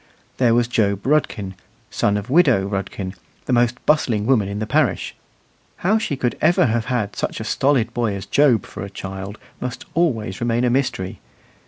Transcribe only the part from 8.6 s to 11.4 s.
for a child must always remain a mystery.